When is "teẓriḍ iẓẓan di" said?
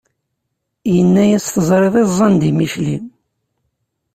1.49-2.51